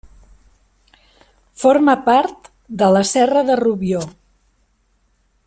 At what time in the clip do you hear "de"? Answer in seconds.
2.83-2.89, 3.51-3.59